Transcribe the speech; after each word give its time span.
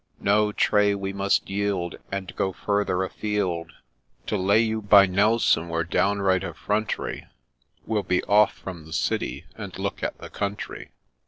No, 0.19 0.51
Tray, 0.51 0.95
we 0.95 1.13
must 1.13 1.47
yield, 1.47 1.93
And 2.11 2.35
go 2.35 2.53
further 2.53 3.03
a 3.03 3.09
field; 3.11 3.71
To 4.25 4.35
lay 4.35 4.59
you 4.59 4.81
by 4.81 5.05
Nelson 5.05 5.69
were 5.69 5.83
downright 5.83 6.41
effront'ry;— 6.43 7.27
We'll 7.85 8.01
be 8.01 8.23
off 8.23 8.51
from 8.53 8.87
the 8.87 8.93
City, 8.93 9.45
and 9.55 9.77
look 9.77 10.01
at 10.01 10.17
the 10.17 10.31
country. 10.31 10.89